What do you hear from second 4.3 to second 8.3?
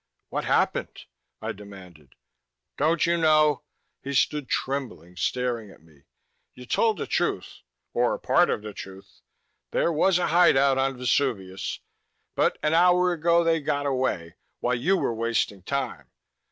trembling, staring at me. "You told the truth or